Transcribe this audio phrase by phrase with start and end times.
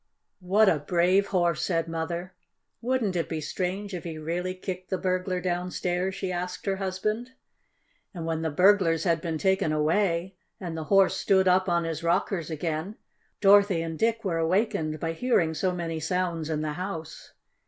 [0.39, 2.33] "What a brave Horse!" said Mother.
[2.81, 7.33] "Wouldn't it be strange if he really kicked the burglar downstairs?" she asked her husband.
[8.11, 12.01] And when the burglars had been taken away, and the Horse stood up on his
[12.01, 12.95] rockers again,
[13.41, 17.33] Dorothy and Dick were awakened by hearing so many sounds in the house.